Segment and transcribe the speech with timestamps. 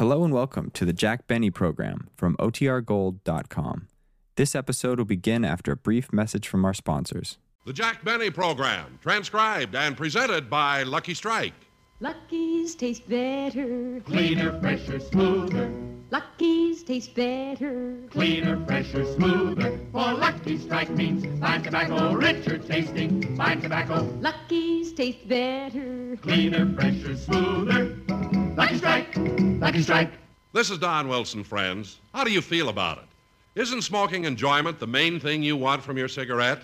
[0.00, 3.88] Hello and welcome to the Jack Benny program from OTRGold.com.
[4.36, 7.36] This episode will begin after a brief message from our sponsors.
[7.66, 11.52] The Jack Benny Program, transcribed and presented by Lucky Strike.
[12.00, 14.00] Lucky's taste better.
[14.06, 15.70] Cleaner, fresher, smoother.
[16.10, 17.98] Lucky's taste better.
[18.08, 19.78] Cleaner, fresher, smoother.
[19.92, 23.36] For Lucky Strike means fine tobacco, richer tasting.
[23.36, 26.16] Fine tobacco, Lucky's taste better.
[26.22, 27.98] cleaner, fresher, smoother.
[28.56, 30.10] Lucky Strike, Lucky Strike.
[30.52, 32.00] This is Don Wilson, friends.
[32.12, 33.04] How do you feel about it?
[33.54, 36.62] Isn't smoking enjoyment the main thing you want from your cigarette?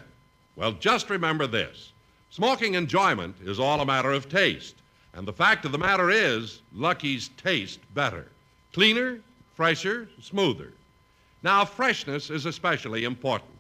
[0.57, 1.93] Well, just remember this
[2.31, 4.77] smoking enjoyment is all a matter of taste.
[5.15, 8.27] And the fact of the matter is, Lucky's taste better.
[8.73, 9.21] Cleaner,
[9.55, 10.73] fresher, smoother.
[11.43, 13.53] Now, freshness is especially important.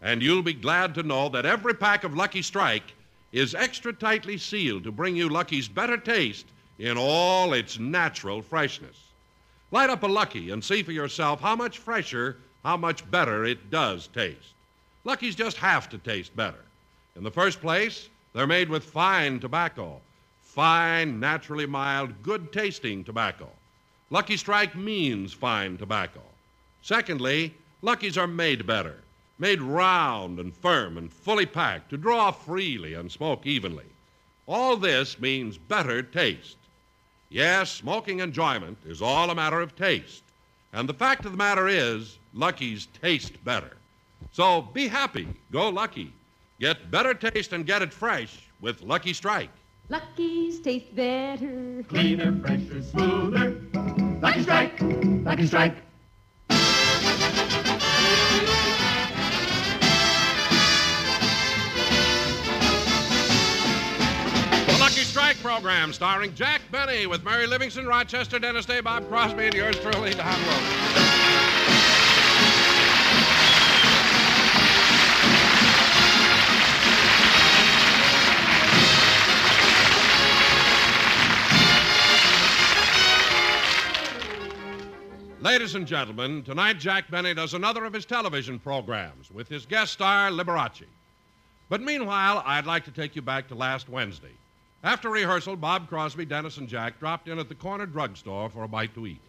[0.00, 2.94] And you'll be glad to know that every pack of Lucky Strike
[3.32, 6.46] is extra tightly sealed to bring you Lucky's better taste
[6.78, 8.96] in all its natural freshness.
[9.70, 13.70] Light up a Lucky and see for yourself how much fresher, how much better it
[13.70, 14.54] does taste.
[15.04, 16.64] Luckies just have to taste better.
[17.16, 20.00] In the first place, they're made with fine tobacco.
[20.42, 23.48] Fine, naturally mild, good tasting tobacco.
[24.10, 26.20] Lucky Strike means fine tobacco.
[26.82, 29.00] Secondly, Luckies are made better,
[29.38, 33.86] made round and firm and fully packed to draw freely and smoke evenly.
[34.46, 36.56] All this means better taste.
[37.34, 40.22] Yes, smoking enjoyment is all a matter of taste.
[40.72, 43.72] And the fact of the matter is, Lucky's taste better.
[44.30, 46.12] So be happy, go Lucky.
[46.60, 49.50] Get better taste and get it fresh with Lucky Strike.
[49.88, 51.82] Lucky's taste better.
[51.88, 53.60] Cleaner, fresher, smoother.
[54.22, 55.74] Lucky Strike, Lucky Strike.
[64.66, 69.44] The Lucky Strike program starring Jack Benny with Mary Livingstone, Rochester, Dennis Day, Bob Crosby,
[69.44, 70.64] and yours truly, Don Wilson.
[85.40, 89.92] Ladies and gentlemen, tonight Jack Benny does another of his television programs with his guest
[89.92, 90.86] star, Liberace.
[91.68, 94.32] But meanwhile, I'd like to take you back to last Wednesday.
[94.84, 98.68] After rehearsal, Bob Crosby, Dennis, and Jack dropped in at the corner drugstore for a
[98.68, 99.20] bite to eat.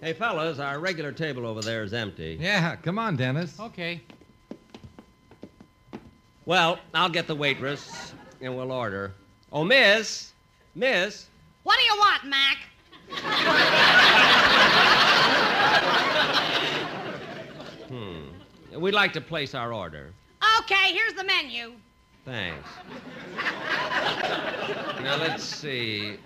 [0.00, 2.38] Hey, fellas, our regular table over there is empty.
[2.40, 3.58] Yeah, come on, Dennis.
[3.58, 4.00] Okay.
[6.46, 9.12] Well, I'll get the waitress and we'll order.
[9.52, 10.32] Oh, miss,
[10.76, 11.26] miss,
[11.64, 12.58] What do you want, Mac?
[17.88, 18.80] Hmm.
[18.80, 20.12] We'd like to place our order.
[20.60, 21.72] Okay, here's the menu.
[22.24, 22.68] Thanks.
[25.02, 26.16] now, let's see.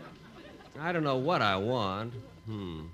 [0.80, 2.12] I don't know what I want.
[2.46, 2.86] Hmm.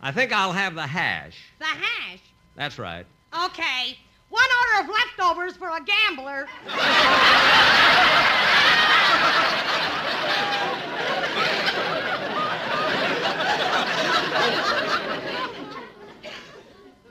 [0.00, 1.38] I think I'll have the hash.
[1.58, 2.20] The hash.
[2.56, 3.06] That's right.
[3.44, 3.98] Okay.
[4.30, 6.48] One order of leftovers for a gambler.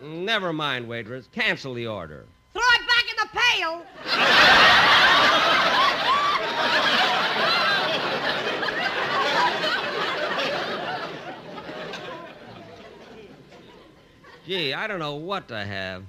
[0.02, 1.29] Never mind, waitress.
[1.31, 2.25] Cancel the order.
[2.93, 3.71] Back in the pail.
[14.45, 16.03] Gee, I don't know what to have.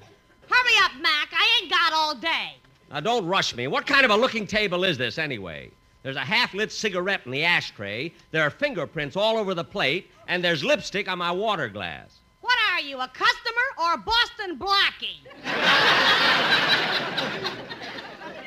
[0.51, 1.29] Hurry up, Mac.
[1.33, 2.57] I ain't got all day.
[2.91, 3.67] Now, don't rush me.
[3.69, 5.71] What kind of a looking table is this, anyway?
[6.03, 10.11] There's a half lit cigarette in the ashtray, there are fingerprints all over the plate,
[10.29, 12.19] and there's lipstick on my water glass.
[12.75, 15.21] What are you, a customer or a Boston Blackie?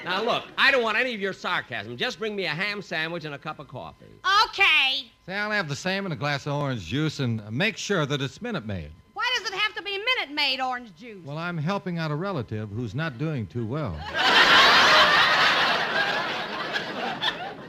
[0.04, 1.96] Now, look, I don't want any of your sarcasm.
[1.96, 4.04] Just bring me a ham sandwich and a cup of coffee.
[4.50, 5.10] Okay.
[5.26, 8.06] Say, I'll have the same and a glass of orange juice, and uh, make sure
[8.06, 8.92] that it's Minute Maid.
[9.14, 11.24] Why does it have to be Minute Maid orange juice?
[11.24, 13.96] Well, I'm helping out a relative who's not doing too well.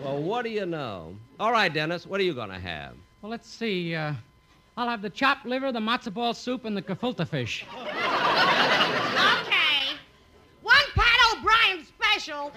[0.03, 1.15] Well, what do you know?
[1.39, 2.95] All right, Dennis, what are you going to have?
[3.23, 3.95] Well, let's see.
[3.95, 4.15] Uh,
[4.79, 7.67] I'll have the chopped liver, the matzo ball soup, and the gefilte fish.
[7.75, 7.89] Okay.
[10.63, 12.53] One Pat O'Brien special.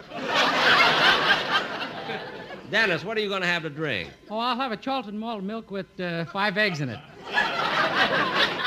[2.70, 4.12] Dennis, what are you going to have to drink?
[4.30, 7.00] Oh, I'll have a Charlton malt milk with uh, five eggs in it.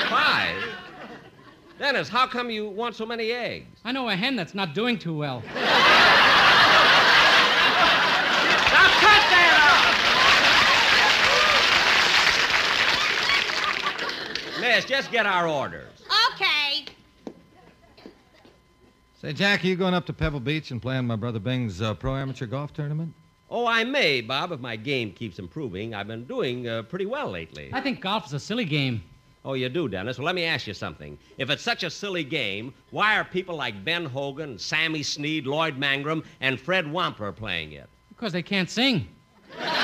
[0.08, 0.56] Five.
[1.78, 3.78] Dennis, how come you want so many eggs?
[3.84, 5.44] I know a hen that's not doing too well.
[5.46, 5.62] Now
[8.98, 9.54] cut that
[14.64, 14.76] out!
[14.76, 15.90] Miss, just get our orders.
[16.32, 16.86] Okay.
[19.20, 21.94] Say, Jack, are you going up to Pebble Beach and playing my brother Bing's uh,
[21.94, 23.14] pro amateur golf tournament?
[23.50, 25.94] Oh, I may, Bob, if my game keeps improving.
[25.94, 27.70] I've been doing uh, pretty well lately.
[27.72, 29.02] I think golf is a silly game.
[29.44, 30.18] Oh, you do, Dennis?
[30.18, 31.18] Well, let me ask you something.
[31.36, 35.78] If it's such a silly game, why are people like Ben Hogan, Sammy Snead, Lloyd
[35.78, 37.88] Mangrum, and Fred Wampler playing it?
[38.08, 39.06] Because they can't sing.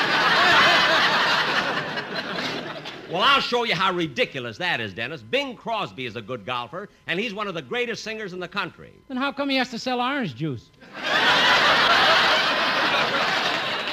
[3.11, 5.21] Well, I'll show you how ridiculous that is, Dennis.
[5.21, 8.47] Bing Crosby is a good golfer, and he's one of the greatest singers in the
[8.47, 8.93] country.
[9.09, 10.71] Then how come he has to sell orange juice?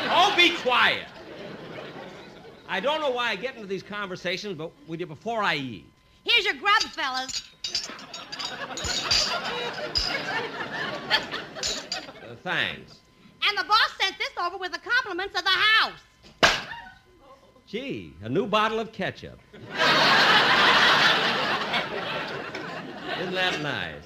[0.09, 1.05] Oh, be quiet.
[2.69, 5.85] I don't know why I get into these conversations, but with you before I eat.
[6.23, 7.49] Here's your grub, fellas.
[12.21, 12.99] Uh, thanks.
[13.47, 15.99] And the boss sent this over with the compliments of the house.
[17.67, 19.39] Gee, a new bottle of ketchup.
[19.53, 19.73] Isn't
[23.33, 24.03] that nice?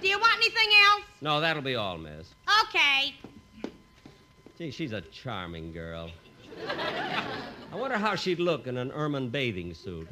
[0.00, 1.02] Do you want anything else?
[1.20, 2.32] No, that'll be all, miss.
[2.68, 3.16] Okay.
[4.56, 6.08] Gee, she's a charming girl.
[6.68, 10.06] I wonder how she'd look in an ermine bathing suit.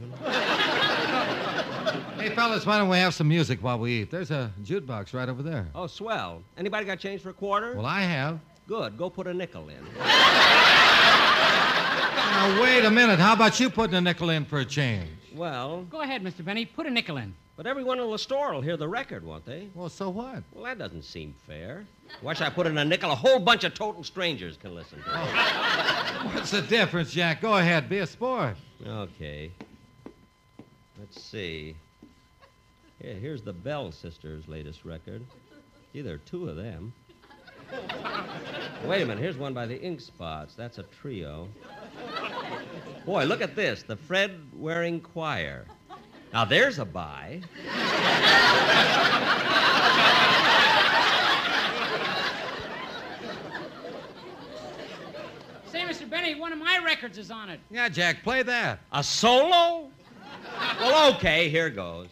[2.17, 4.11] Hey, fellas, why don't we have some music while we eat?
[4.11, 5.69] There's a jukebox right over there.
[5.77, 6.43] Oh, swell.
[6.59, 7.77] Anybody got change for a quarter?
[7.77, 8.41] Well, I have.
[8.67, 8.99] Good.
[8.99, 9.87] Go put a nickel in.
[12.33, 13.19] Now, wait a minute.
[13.21, 15.07] How about you putting a nickel in for a change?
[15.35, 16.43] Well, Go ahead, Mr.
[16.43, 16.65] Benny.
[16.65, 17.35] Put a nickel in.
[17.59, 19.69] but everyone in the store will hear the record, won't they?
[19.75, 20.43] Well, so what?
[20.55, 21.85] Well, that doesn't seem fair.
[22.23, 23.11] Why should I put in a nickel?
[23.11, 25.15] A whole bunch of total strangers can listen to it.
[26.35, 27.43] What's the difference, Jack?
[27.43, 27.91] Go ahead.
[27.91, 28.57] Be a sport.
[28.87, 29.51] Okay.
[30.99, 31.77] Let's see.
[33.03, 35.23] Here, here's the Bell Sisters' latest record.
[35.93, 36.95] Gee, there are two of them.
[38.87, 39.19] Wait a minute.
[39.19, 40.55] Here's one by the Ink Spots.
[40.55, 41.49] That's a trio.
[43.07, 43.83] Boy, look at this.
[43.83, 45.67] The Fred Waring Choir.
[46.33, 47.41] Now, there's a buy.
[55.67, 56.09] Say, Mr.
[56.09, 57.61] Benny, one of my records is on it.
[57.71, 58.81] Yeah, Jack, play that.
[58.93, 59.91] A solo?
[60.79, 62.09] Well, okay, here goes.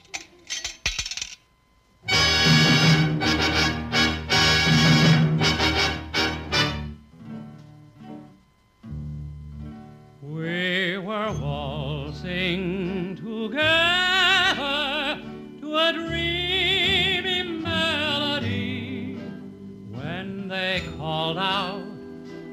[21.10, 21.82] Called out,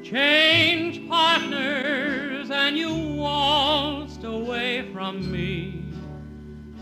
[0.02, 5.84] Change partners, and you waltzed away from me.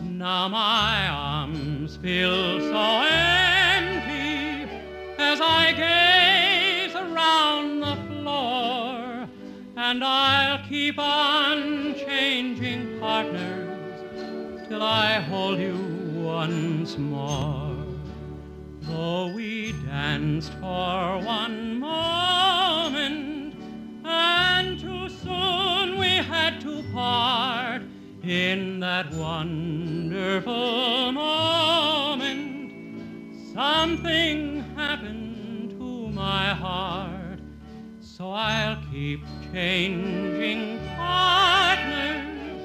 [0.00, 4.70] Now my arms feel so empty
[5.18, 9.28] as I gaze around the floor,
[9.76, 15.76] and I'll keep on changing partners till I hold you
[16.14, 17.65] once more.
[18.96, 23.54] Though we danced for one moment,
[24.02, 27.82] and too soon we had to part
[28.22, 32.72] in that wonderful moment.
[33.52, 37.40] Something happened to my heart,
[38.00, 39.20] so I'll keep
[39.52, 42.62] changing partners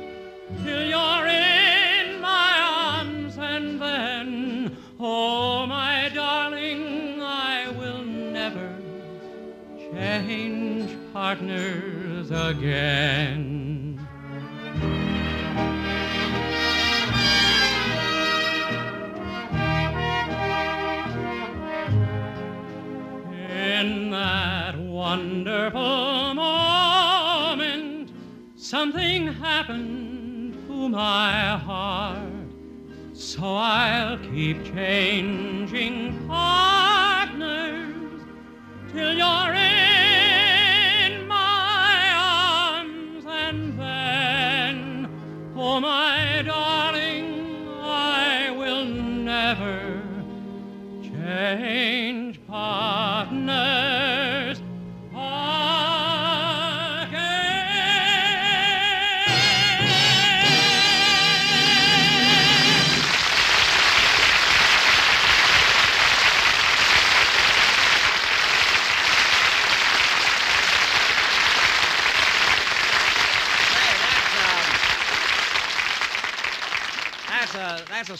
[0.64, 2.54] till you're in my
[2.88, 5.31] arms, and then, oh
[10.12, 13.98] change partners again.
[23.50, 28.12] In that wonderful moment,
[28.56, 32.28] something happened to my heart.
[33.14, 37.96] So I'll keep changing partners
[38.92, 39.81] till you're in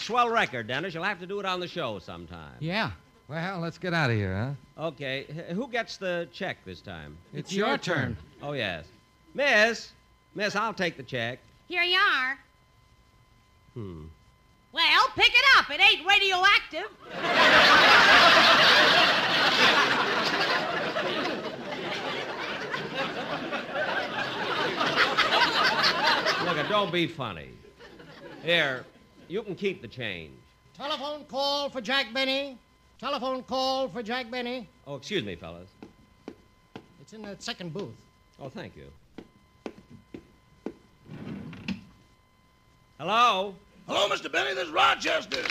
[0.02, 0.94] swell record, Dennis.
[0.94, 2.54] You'll have to do it on the show sometime.
[2.60, 2.90] Yeah.
[3.28, 4.36] Well, let's get out of here,
[4.76, 4.84] huh?
[4.88, 5.26] Okay.
[5.28, 7.16] H- who gets the check this time?
[7.32, 7.96] It's, it's your, your turn.
[7.96, 8.16] turn.
[8.42, 8.84] Oh, yes.
[9.34, 9.92] Miss,
[10.34, 11.38] Miss, I'll take the check.
[11.68, 12.38] Here you are.
[13.74, 14.04] Hmm.
[14.72, 15.70] Well, pick it up.
[15.70, 16.90] It ain't radioactive.
[26.44, 27.48] Look, don't be funny.
[28.42, 28.84] Here,
[29.28, 30.32] you can keep the change.
[30.76, 32.58] Telephone call for Jack Benny.
[32.98, 34.68] Telephone call for Jack Benny.
[34.86, 35.68] Oh, excuse me, fellas.
[37.00, 37.94] It's in that second booth.
[38.40, 38.86] Oh, thank you.
[42.98, 43.54] Hello?
[43.88, 44.30] Hello, Mr.
[44.30, 44.54] Benny.
[44.54, 45.42] This is Rochester.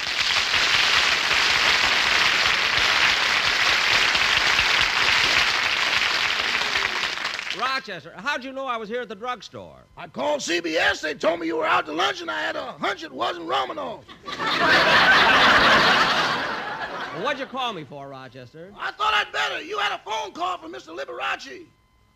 [7.60, 9.78] Rochester, how'd you know I was here at the drugstore?
[9.98, 11.02] I called CBS.
[11.02, 13.48] They told me you were out to lunch, and I had a hunch it wasn't
[13.48, 14.06] Romanoff.
[17.14, 18.72] Well, what'd you call me for, Rochester?
[18.80, 19.62] I thought I'd better.
[19.62, 20.98] You had a phone call from Mr.
[20.98, 21.64] Liberace.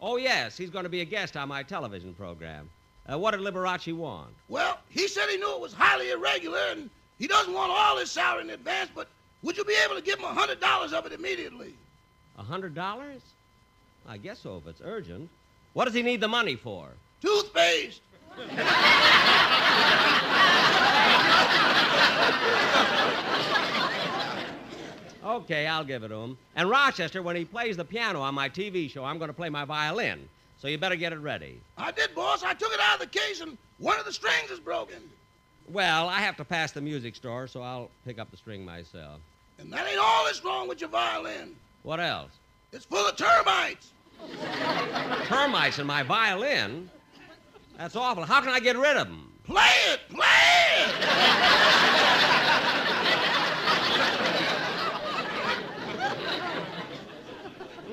[0.01, 2.69] Oh, yes, he's going to be a guest on my television program.
[3.11, 4.29] Uh, what did Liberace want?
[4.47, 6.89] Well, he said he knew it was highly irregular, and
[7.19, 9.07] he doesn't want all his salary in advance, but
[9.43, 11.73] would you be able to give him a $100 of it immediately?
[12.37, 13.21] A hundred dollars?
[14.07, 15.29] I guess so, if it's urgent.
[15.73, 16.87] What does he need the money for?
[17.21, 18.01] Toothpaste.
[25.25, 26.37] Okay, I'll give it to him.
[26.55, 29.49] And Rochester, when he plays the piano on my TV show, I'm going to play
[29.49, 30.29] my violin.
[30.59, 31.59] So you better get it ready.
[31.77, 32.43] I did, boss.
[32.43, 35.01] I took it out of the case, and one of the strings is broken.
[35.67, 39.19] Well, I have to pass the music store, so I'll pick up the string myself.
[39.57, 41.55] And that ain't all that's wrong with your violin.
[41.81, 42.31] What else?
[42.71, 43.93] It's full of termites.
[45.25, 46.89] Termites in my violin?
[47.77, 48.23] That's awful.
[48.23, 49.31] How can I get rid of them?
[49.45, 50.25] Play it, play
[50.77, 50.95] it.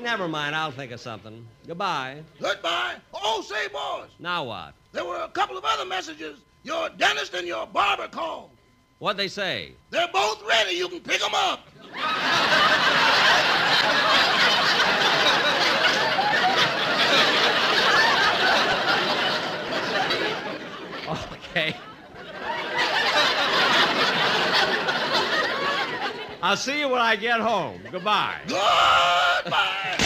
[0.03, 1.47] Never mind, I'll think of something.
[1.67, 2.23] Goodbye.
[2.41, 2.97] Goodbye.
[3.15, 4.75] Oh, say, boss, Now what?
[4.93, 6.39] there were a couple of other messages.
[6.65, 8.51] Your dentist and your barber called.
[8.99, 9.73] What'd they say?
[9.91, 10.75] They're both ready.
[10.77, 11.67] You can pick them up.
[21.53, 21.77] Okay.
[26.43, 27.79] I'll see you when I get home.
[27.91, 28.39] Goodbye.
[28.47, 29.99] Goodbye.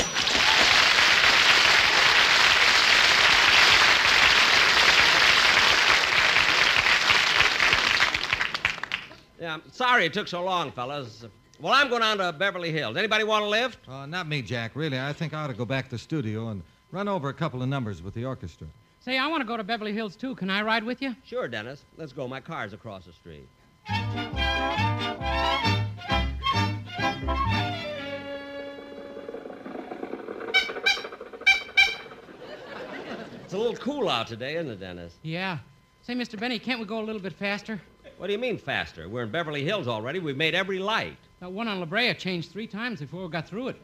[9.38, 11.24] Yeah, I'm sorry it took so long, fellas.
[11.60, 12.96] Well, I'm going on to Beverly Hills.
[12.96, 13.88] Anybody want a lift?
[13.88, 14.72] Uh, not me, Jack.
[14.74, 17.34] Really, I think I ought to go back to the studio and run over a
[17.34, 18.66] couple of numbers with the orchestra.
[19.06, 20.34] Say, I want to go to Beverly Hills, too.
[20.34, 21.14] Can I ride with you?
[21.22, 21.84] Sure, Dennis.
[21.96, 22.26] Let's go.
[22.26, 23.46] My car's across the street.
[33.44, 35.14] It's a little cool out today, isn't it, Dennis?
[35.22, 35.58] Yeah.
[36.02, 36.36] Say, Mr.
[36.36, 37.80] Benny, can't we go a little bit faster?
[38.18, 39.08] What do you mean faster?
[39.08, 40.18] We're in Beverly Hills already.
[40.18, 41.16] We've made every light.
[41.38, 43.80] That one on La Brea changed three times before we got through it.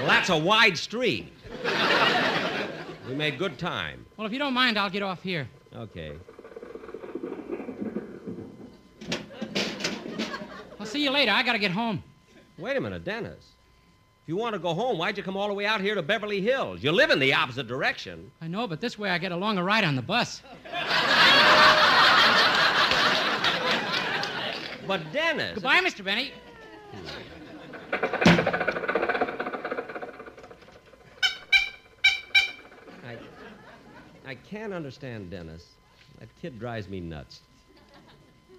[0.00, 1.32] Well, that's a wide street.
[3.20, 4.06] Made good time.
[4.16, 5.46] Well, if you don't mind, I'll get off here.
[5.76, 6.12] Okay.
[10.80, 11.30] I'll see you later.
[11.30, 12.02] I got to get home.
[12.56, 13.44] Wait a minute, Dennis.
[14.22, 16.00] If you want to go home, why'd you come all the way out here to
[16.02, 16.82] Beverly Hills?
[16.82, 18.30] You live in the opposite direction.
[18.40, 20.40] I know, but this way I get a longer ride on the bus.
[24.86, 25.54] But Dennis.
[25.54, 26.02] Goodbye, Mr.
[26.02, 26.32] Benny.
[27.92, 28.29] Hmm.
[34.30, 35.66] I can't understand Dennis.
[36.20, 37.40] That kid drives me nuts.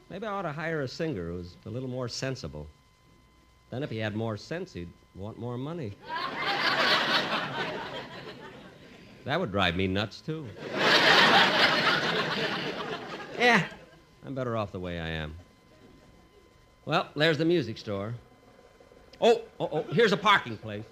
[0.10, 2.68] Maybe I ought to hire a singer who's a little more sensible.
[3.70, 5.94] Then if he had more sense, he'd want more money.
[9.24, 10.46] that would drive me nuts, too.
[13.40, 13.64] yeah,
[14.26, 15.34] I'm better off the way I am.
[16.84, 18.14] Well, there's the music store.
[19.22, 20.84] Oh, oh, oh, here's a parking place.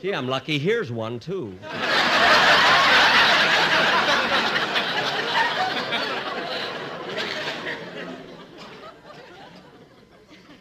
[0.00, 1.58] Gee, I'm lucky here's one, too.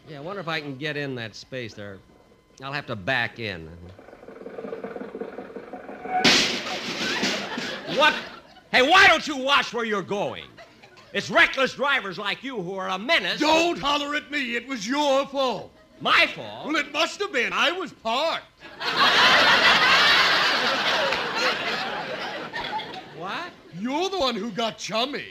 [0.10, 2.00] yeah, I wonder if I can get in that space there.
[2.64, 3.70] I'll have to back in.
[7.96, 8.16] What?
[8.72, 10.46] Hey, why don't you watch where you're going?
[11.14, 13.40] It's reckless drivers like you who are a menace.
[13.40, 14.56] Don't holler at me.
[14.56, 15.72] It was your fault.
[16.00, 16.68] My fault?
[16.68, 17.52] Well, it must have been.
[17.54, 18.46] I was parked.
[23.18, 23.52] What?
[23.80, 25.26] You're the one who got chummy.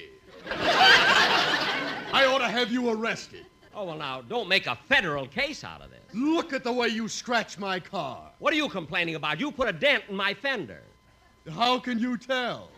[0.50, 3.46] I ought to have you arrested.
[3.74, 6.00] Oh, well, now, don't make a federal case out of this.
[6.14, 8.30] Look at the way you scratch my car.
[8.38, 9.38] What are you complaining about?
[9.38, 10.82] You put a dent in my fender.
[11.50, 12.70] How can you tell?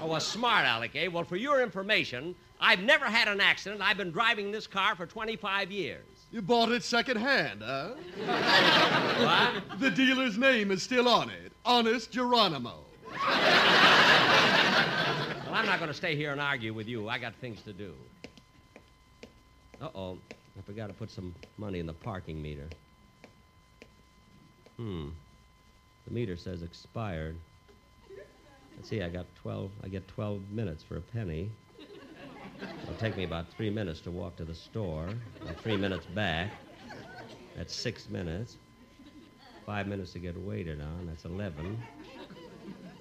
[0.00, 1.08] Oh, a smart aleck, eh?
[1.08, 3.82] Well, for your information, I've never had an accident.
[3.82, 6.15] I've been driving this car for 25 years.
[6.30, 7.90] You bought it secondhand, huh?
[9.16, 9.80] What?
[9.80, 11.52] The dealer's name is still on it.
[11.64, 12.74] Honest Geronimo.
[13.10, 13.20] Well,
[15.54, 17.08] I'm not going to stay here and argue with you.
[17.08, 17.94] I got things to do.
[19.80, 20.18] Uh-oh.
[20.58, 22.68] I forgot to put some money in the parking meter.
[24.76, 25.08] Hmm.
[26.06, 27.36] The meter says expired.
[28.76, 31.50] Let's see, I got 12, I get 12 minutes for a penny.
[32.82, 35.08] It'll take me about three minutes to walk to the store,
[35.42, 36.50] about three minutes back.
[37.56, 38.56] That's six minutes.
[39.64, 41.78] Five minutes to get waited on, that's 11.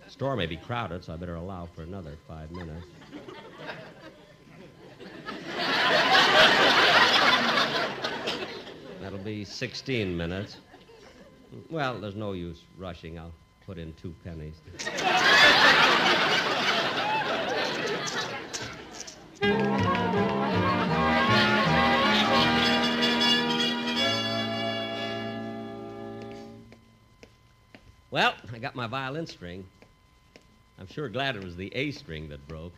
[0.07, 2.85] Store may be crowded, so I better allow for another five minutes.
[9.01, 10.57] That'll be 16 minutes.
[11.69, 13.19] Well, there's no use rushing.
[13.19, 13.33] I'll
[13.65, 14.55] put in two pennies.
[28.55, 29.65] I got my violin string.
[30.79, 32.71] I'm sure glad it was the A string that broke.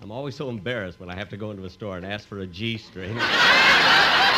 [0.00, 2.38] I'm always so embarrassed when I have to go into a store and ask for
[2.38, 3.14] a G string.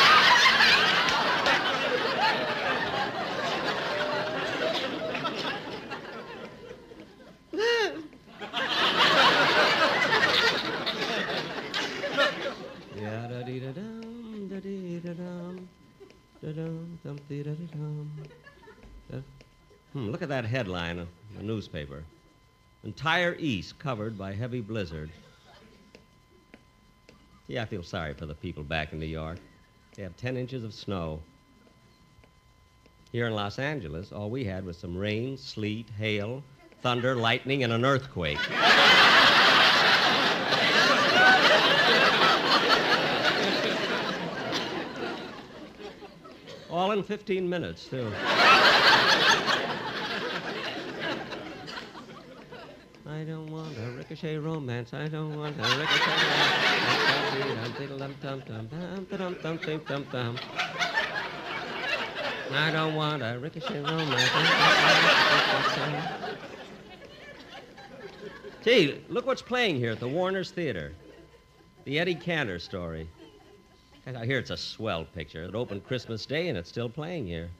[20.78, 21.06] headline
[21.36, 22.04] the newspaper.
[22.84, 25.10] Entire East covered by heavy blizzard.
[27.48, 29.38] Yeah, I feel sorry for the people back in New York.
[29.96, 31.20] They have 10 inches of snow.
[33.10, 36.42] Here in Los Angeles, all we had was some rain, sleet, hail,
[36.82, 38.38] thunder, lightning, and an earthquake.
[46.70, 48.12] All in 15 minutes, too.
[53.18, 54.94] I don't want a ricochet romance.
[54.94, 56.54] I don't want a ricochet romance.
[62.52, 64.30] I don't want a ricochet romance.
[68.62, 70.92] Gee, look what's playing here at the Warner's Theater.
[71.86, 73.08] The Eddie Cantor story.
[74.06, 75.42] I hear it's a swell picture.
[75.42, 77.50] It opened Christmas Day and it's still playing here.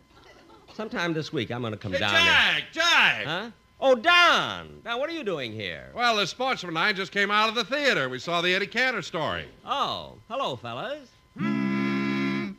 [0.75, 3.17] Sometime this week I'm going to come Hey, down Jack, Jack!
[3.25, 3.27] there.
[3.27, 3.51] Huh?
[3.81, 4.81] Oh, Don!
[4.85, 5.93] Now, what are you doing here?
[5.95, 8.09] Well, the sportsman and I just came out of the theater.
[8.09, 9.47] We saw the Eddie Cantor story.
[9.65, 11.09] Oh, hello, fellas.
[11.37, 12.51] Hmm.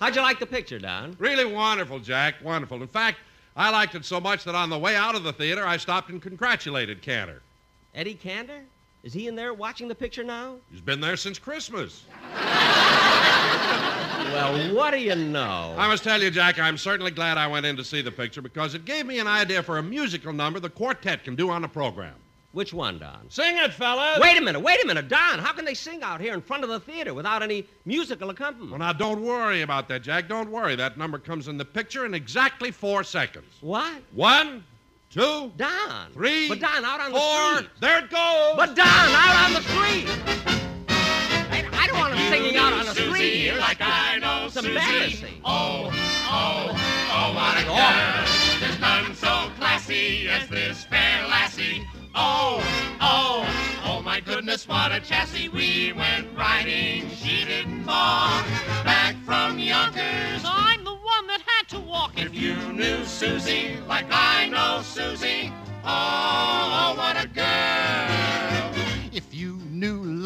[0.00, 1.16] How'd you like the picture, Don?
[1.18, 2.36] Really wonderful, Jack.
[2.42, 2.80] Wonderful.
[2.82, 3.18] In fact,
[3.56, 6.10] I liked it so much that on the way out of the theater, I stopped
[6.10, 7.42] and congratulated Cantor.
[7.94, 8.62] Eddie Cantor?
[9.02, 10.56] Is he in there watching the picture now?
[10.70, 12.04] He's been there since Christmas.
[14.36, 15.74] Well, what do you know?
[15.78, 18.42] I must tell you, Jack, I'm certainly glad I went in to see the picture
[18.42, 21.62] because it gave me an idea for a musical number the quartet can do on
[21.62, 22.14] the program.
[22.52, 23.28] Which one, Don?
[23.28, 24.18] Sing it, fellas!
[24.20, 25.38] Wait a minute, wait a minute, Don.
[25.38, 28.70] How can they sing out here in front of the theater without any musical accompaniment?
[28.70, 30.28] Well, now, don't worry about that, Jack.
[30.28, 30.74] Don't worry.
[30.76, 33.52] That number comes in the picture in exactly four seconds.
[33.60, 34.00] What?
[34.14, 34.64] One,
[35.10, 36.12] two, Don.
[36.14, 37.54] three, But Don, out on the four.
[37.56, 37.70] street.
[37.80, 38.54] There it goes!
[38.56, 40.08] But Don, out on the street.
[40.88, 43.56] I, I don't want him singing out on the street here.
[43.58, 43.80] like
[44.76, 45.40] embarrassing.
[45.44, 45.90] Oh,
[46.28, 46.70] oh,
[47.12, 48.60] oh, what a girl.
[48.60, 51.82] There's none so classy as this fair lassie.
[52.14, 52.62] Oh,
[53.00, 53.46] oh,
[53.84, 55.48] oh, my goodness, what a chassis.
[55.48, 58.44] We went riding, she didn't balk.
[58.84, 64.06] Back from Yonkers, I'm the one that had to walk if you knew Susie like
[64.10, 65.52] I know Susie.
[65.84, 68.25] Oh, oh, what a girl.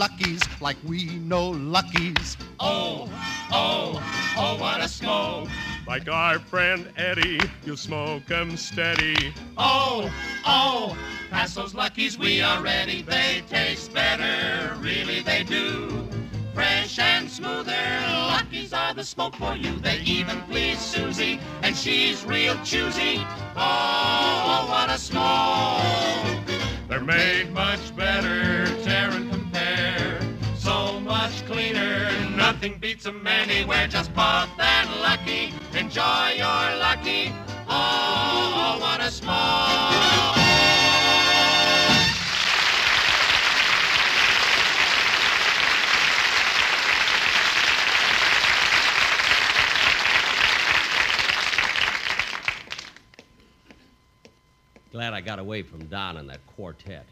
[0.03, 2.37] If you knew Lucky's like we know Lucky's.
[2.59, 3.09] Oh,
[3.53, 4.03] oh,
[4.37, 5.49] oh, what a smoke.
[5.87, 9.35] Like our friend Eddie, you smoke 'em steady.
[9.59, 10.11] Oh,
[10.47, 10.97] oh,
[11.31, 13.03] pass those luckies, we are ready.
[13.03, 16.09] They taste better, really they do.
[16.55, 17.73] Fresh and smoother,
[18.09, 19.77] luckies are the smoke for you.
[19.81, 23.19] They even please Susie, and she's real choosy.
[23.57, 26.40] Oh, oh what a smoke!
[33.05, 33.87] Nothing beats 'em anywhere.
[33.87, 37.33] Just puff that lucky, enjoy your lucky.
[37.69, 40.35] Oh, what a small.
[54.93, 57.07] Glad I got away from Don and that quartet.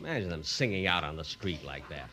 [0.00, 2.10] Imagine them singing out on the street like that.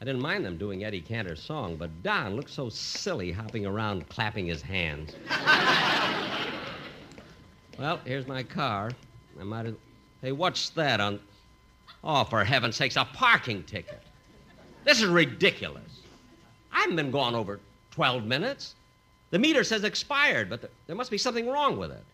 [0.00, 4.08] I didn't mind them doing Eddie Cantor's song, but Don looked so silly hopping around
[4.08, 5.16] clapping his hands.
[7.78, 8.92] well, here's my car.
[9.40, 9.74] I might have.
[10.22, 11.18] Hey, what's that on.
[12.04, 14.00] Oh, for heaven's sakes, a parking ticket.
[14.84, 16.00] This is ridiculous.
[16.72, 17.58] I haven't been gone over
[17.90, 18.76] 12 minutes.
[19.30, 22.04] The meter says expired, but th- there must be something wrong with it.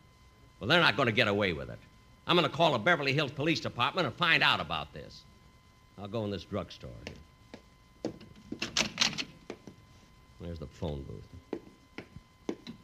[0.58, 1.78] Well, they're not going to get away with it.
[2.26, 5.22] I'm going to call the Beverly Hills Police Department and find out about this.
[5.98, 7.16] I'll go in this drugstore here.
[10.44, 11.26] There's the phone booth.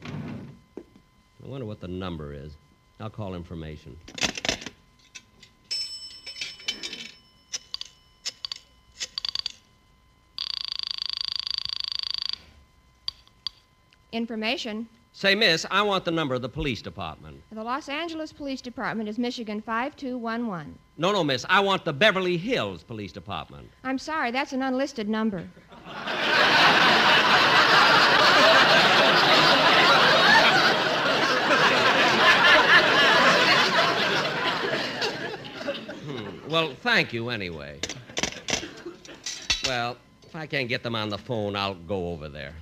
[0.02, 2.56] I wonder what the number is.
[2.98, 3.98] I'll call information.
[14.12, 14.88] Information.
[15.12, 17.42] Say, miss, I want the number of the police department.
[17.52, 20.78] The Los Angeles Police Department is Michigan 5211.
[20.96, 21.44] No, no, miss.
[21.48, 23.68] I want the Beverly Hills Police Department.
[23.84, 25.46] I'm sorry, that's an unlisted number.
[36.50, 37.78] Well, thank you anyway.
[39.66, 42.54] Well, if I can't get them on the phone, I'll go over there.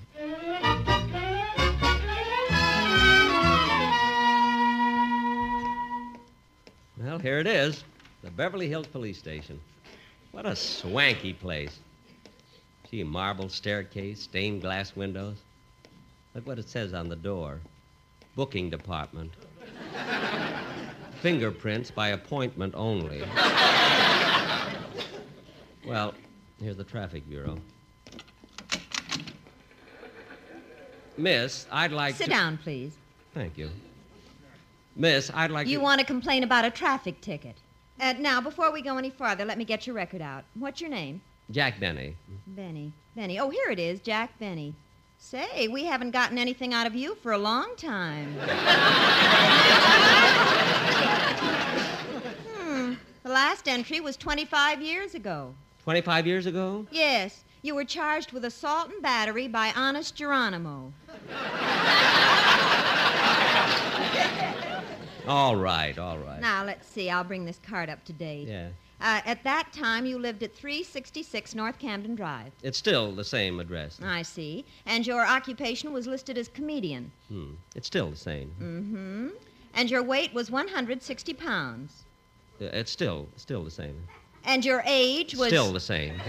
[6.99, 7.83] Well, here it is
[8.23, 9.59] the Beverly Hills Police Station.
[10.33, 11.79] What a swanky place.
[12.91, 15.39] See, marble staircase, stained glass windows.
[16.35, 17.61] Look what it says on the door
[18.37, 19.33] booking department.
[21.21, 23.23] Fingerprints by appointment only.
[25.87, 26.15] well,
[26.61, 27.59] here's the traffic bureau.
[31.17, 32.31] Miss, I'd like Sit to.
[32.31, 32.93] down, please.
[33.35, 33.71] Thank you.
[34.95, 35.85] Miss, I'd like You to.
[35.85, 37.57] want to complain about a traffic ticket.
[38.01, 40.45] Uh, now, before we go any farther, let me get your record out.
[40.55, 41.21] What's your name?
[41.51, 42.15] Jack Benny.
[42.47, 42.93] Benny.
[43.17, 43.41] Benny.
[43.41, 44.75] Oh, here it is, Jack Benny.
[45.19, 48.37] Say, we haven't gotten anything out of you for a long time.
[53.29, 53.33] hmm.
[53.33, 55.55] The last entry was 25 years ago.
[55.85, 56.87] 25 years ago?
[56.91, 60.93] Yes, you were charged with assault and battery by Honest Geronimo.
[65.27, 66.41] All right, all right.
[66.41, 67.11] Now, let's see.
[67.11, 68.49] I'll bring this card up to date.
[68.49, 68.69] Yeah.
[68.99, 72.51] Uh, at that time, you lived at 366 North Camden Drive.
[72.63, 74.01] It's still the same address.
[74.03, 74.65] I see.
[74.87, 77.13] And your occupation was listed as comedian.
[77.29, 77.51] Hmm.
[77.77, 78.55] It's still the same.
[78.59, 79.29] Mm-hmm.
[79.75, 82.05] And your weight was 160 pounds.
[82.61, 83.97] Uh, It's still still the same.
[84.45, 85.49] And your age was.
[85.49, 86.15] Still the same.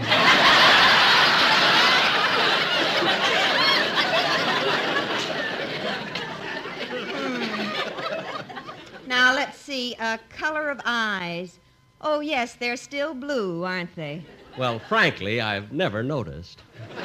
[9.06, 9.96] Now, let's see.
[9.98, 11.58] Uh, color of eyes.
[12.00, 14.22] Oh, yes, they're still blue, aren't they?
[14.56, 16.62] well, frankly, I've never noticed.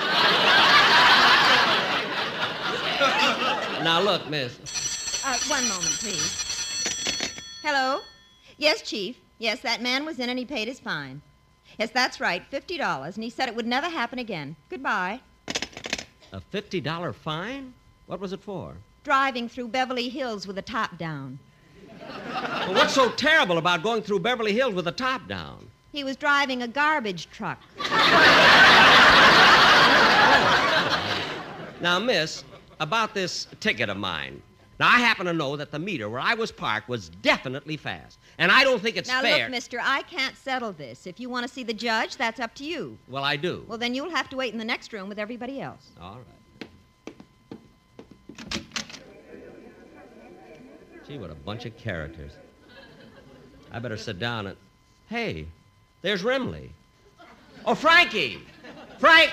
[3.83, 4.57] now look, miss.
[5.25, 7.33] Uh, one moment, please.
[7.63, 8.01] Hello?
[8.57, 9.17] Yes, Chief.
[9.37, 11.21] Yes, that man was in and he paid his fine.
[11.77, 14.55] Yes, that's right, $50, and he said it would never happen again.
[14.69, 15.19] Goodbye.
[16.31, 17.73] A fifty dollar fine?
[18.07, 18.75] What was it for?
[19.03, 21.39] Driving through Beverly Hills with the top down.
[22.07, 25.67] Well, what's so terrible about going through Beverly Hills with the top down?
[25.91, 27.59] He was driving a garbage truck.
[31.81, 32.43] Now, miss,
[32.79, 34.41] about this ticket of mine.
[34.79, 38.19] Now, I happen to know that the meter where I was parked was definitely fast.
[38.37, 39.43] And I don't think it's now, fair.
[39.43, 41.07] look, mister, I can't settle this.
[41.07, 42.97] If you want to see the judge, that's up to you.
[43.07, 43.63] Well, I do.
[43.67, 45.91] Well, then you'll have to wait in the next room with everybody else.
[46.01, 46.35] All right.
[51.07, 52.33] Gee, what a bunch of characters.
[53.71, 54.57] I better sit down and.
[55.07, 55.45] Hey,
[56.01, 56.69] there's Remley.
[57.63, 58.39] Oh, Frankie!
[58.99, 59.31] Frank!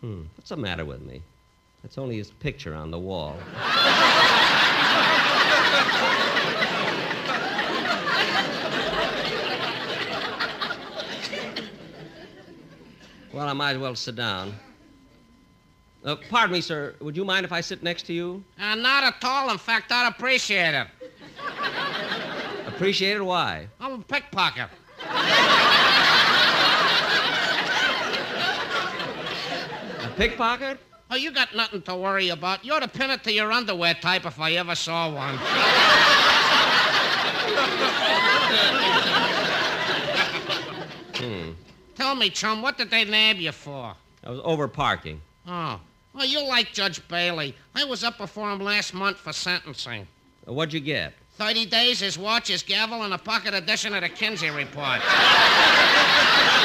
[0.00, 1.22] Hmm, what's the matter with me?
[1.82, 3.36] That's only his picture on the wall.
[13.32, 14.54] Well, I might as well sit down.
[16.04, 16.94] Uh, pardon me, sir.
[17.00, 18.44] Would you mind if I sit next to you?
[18.60, 19.50] Uh, not at all.
[19.50, 20.86] In fact, I'd appreciate it.
[22.66, 23.24] Appreciate it?
[23.24, 23.68] Why?
[23.80, 24.68] I'm a pickpocket.
[30.00, 30.78] A pickpocket?
[31.12, 32.64] Oh, you got nothing to worry about.
[32.64, 35.36] You're the pin it to your underwear type if I ever saw one.
[41.14, 41.50] Hmm.
[41.96, 43.94] Tell me, chum, what did they nab you for?
[44.24, 45.20] I was over parking.
[45.46, 45.78] Oh.
[46.14, 47.54] Well, you like Judge Bailey.
[47.74, 50.06] I was up before him last month for sentencing.
[50.48, 51.12] Uh, What'd you get?
[51.36, 55.02] 30 days, his watch, his gavel, and a pocket edition of the Kinsey Report.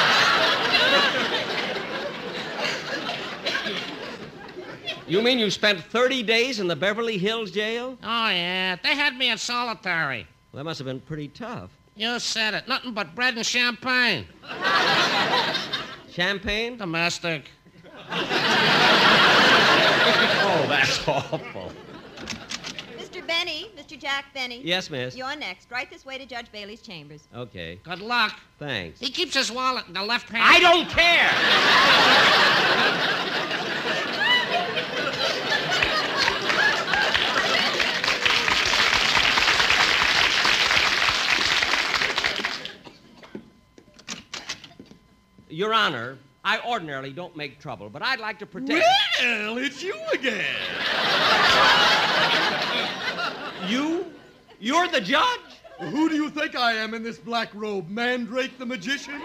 [5.08, 7.96] You mean you spent 30 days in the Beverly Hills jail?
[8.02, 8.76] Oh, yeah.
[8.82, 10.26] They had me in solitary.
[10.52, 11.70] Well, that must have been pretty tough.
[11.96, 12.68] You said it.
[12.68, 14.26] Nothing but bread and champagne.
[16.10, 16.76] Champagne?
[16.76, 17.50] Domestic.
[18.10, 18.26] oh,
[20.68, 21.72] that's awful.
[22.96, 23.26] Mr.
[23.26, 23.98] Benny, Mr.
[23.98, 24.60] Jack Benny.
[24.62, 25.16] Yes, miss.
[25.16, 25.70] You're next.
[25.70, 27.28] Right this way to Judge Bailey's chambers.
[27.34, 27.80] Okay.
[27.82, 28.38] Good luck.
[28.58, 29.00] Thanks.
[29.00, 30.44] He keeps his wallet in the left hand.
[30.44, 31.30] I don't care.
[45.58, 48.86] Your Honor, I ordinarily don't make trouble, but I'd like to protect.
[49.20, 50.44] Well, it's you again.
[53.66, 54.06] You?
[54.60, 55.40] You're the judge?
[55.80, 57.90] Who do you think I am in this black robe?
[57.90, 59.20] Mandrake the magician?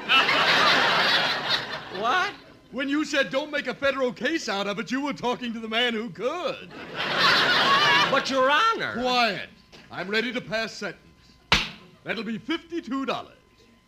[2.00, 2.32] what?
[2.72, 5.60] When you said don't make a federal case out of it, you were talking to
[5.60, 6.70] the man who could.
[8.10, 8.94] But, Your Honor.
[8.94, 9.50] Quiet.
[9.92, 10.98] I'm ready to pass sentence.
[12.04, 13.34] That'll be $52.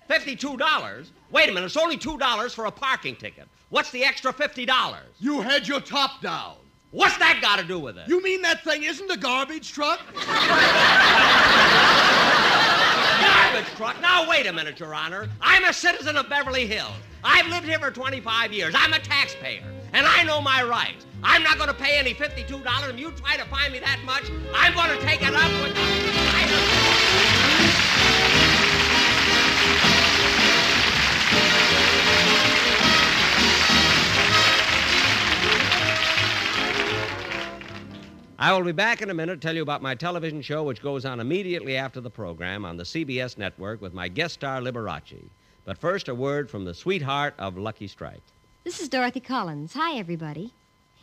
[0.09, 1.09] $52?
[1.31, 3.47] Wait a minute, it's only $2 for a parking ticket.
[3.69, 4.97] What's the extra $50?
[5.19, 6.55] You had your top down.
[6.91, 8.07] What's that got to do with it?
[8.07, 9.99] You mean that thing isn't a garbage truck?
[13.19, 13.99] Garbage truck?
[14.01, 15.27] Now, wait a minute, Your Honor.
[15.41, 16.93] I'm a citizen of Beverly Hills.
[17.23, 18.75] I've lived here for 25 years.
[18.77, 19.63] I'm a taxpayer,
[19.93, 21.05] and I know my rights.
[21.23, 24.31] I'm not going to pay any $52, and you try to find me that much,
[24.53, 27.34] I'm going to take it up with
[38.45, 40.83] I will be back in a minute to tell you about my television show, which
[40.83, 45.31] goes on immediately after the program on the CBS network with my guest star, Liberace.
[45.65, 48.21] But first, a word from the sweetheart of Lucky Strike.
[48.63, 49.73] This is Dorothy Collins.
[49.73, 50.53] Hi, everybody.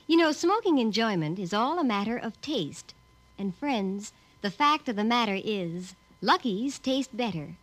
[0.07, 2.95] You know, smoking enjoyment is all a matter of taste.
[3.37, 7.57] And, friends, the fact of the matter is, Lucky's taste better.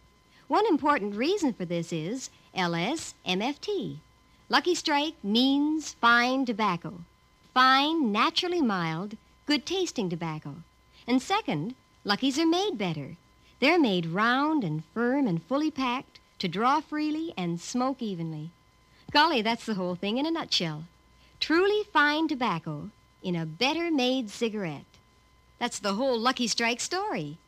[0.49, 3.99] One important reason for this is LSMFT.
[4.49, 6.95] Lucky Strike means fine tobacco.
[7.53, 9.15] Fine, naturally mild,
[9.49, 10.53] good tasting tobacco.
[11.07, 13.17] And second, Luckies are made better.
[13.59, 18.51] They're made round and firm and fully packed to draw freely and smoke evenly.
[19.11, 20.83] Golly, that's the whole thing in a nutshell.
[21.39, 22.91] Truly fine tobacco
[23.23, 24.85] in a better made cigarette.
[25.57, 27.39] That's the whole Lucky Strike story.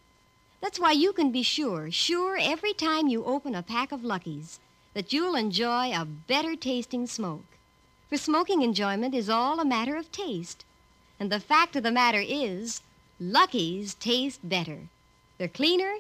[0.60, 4.60] That's why you can be sure, sure every time you open a pack of Luckies,
[4.96, 7.60] that you'll enjoy a better tasting smoke.
[8.10, 10.66] For smoking enjoyment is all a matter of taste.
[11.22, 12.82] And the fact of the matter is,
[13.20, 14.90] Luckies taste better.
[15.38, 15.98] They're cleaner,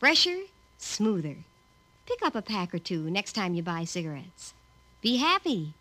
[0.00, 0.38] fresher,
[0.76, 1.36] smoother.
[2.04, 4.54] Pick up a pack or two next time you buy cigarettes.
[5.00, 5.74] Be happy.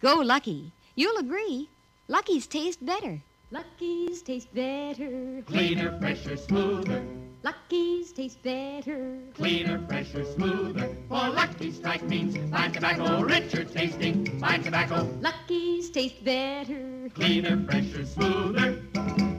[0.00, 0.72] Go Lucky.
[0.96, 1.68] You'll agree.
[2.08, 3.20] Luckies taste better.
[3.52, 5.44] Lucky's taste better.
[5.46, 7.04] Cleaner, fresher, smoother.
[7.44, 9.18] Lucky's taste better.
[9.34, 10.96] Cleaner, fresher, smoother.
[11.08, 14.38] For Lucky Strike means fine tobacco, richer tasting.
[14.38, 15.08] Fine tobacco.
[15.20, 17.08] Lucky's taste better.
[17.14, 18.80] Cleaner, fresher, smoother.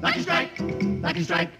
[0.01, 0.51] Lucky Strike.
[0.59, 1.51] Lucky Strike.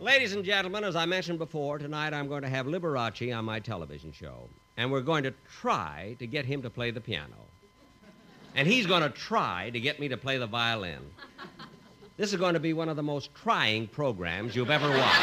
[0.00, 3.60] Ladies and gentlemen, as I mentioned before, tonight I'm going to have Liberace on my
[3.60, 4.48] television show.
[4.76, 7.36] And we're going to try to get him to play the piano.
[8.56, 11.02] And he's going to try to get me to play the violin.
[12.16, 15.20] This is going to be one of the most trying programs you've ever watched.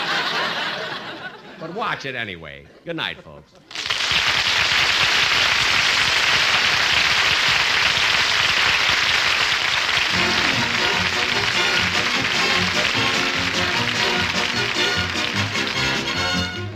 [1.60, 2.66] but watch it anyway.
[2.84, 3.52] Good night, folks.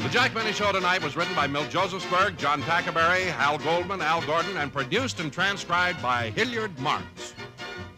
[0.03, 4.21] The Jack Benny Show tonight was written by Milt Josephsberg, John Tackaberry, Hal Goldman, Al
[4.21, 7.22] Gordon, and produced and transcribed by Hilliard Marks.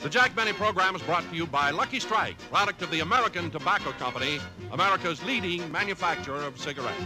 [0.05, 3.49] The Jack Benny program is brought to you by Lucky Strike, product of the American
[3.49, 4.39] Tobacco Company,
[4.71, 7.01] America's leading manufacturer of cigarettes.